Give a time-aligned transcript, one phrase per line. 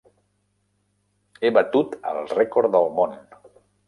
[1.43, 3.15] He batut el rècord del món!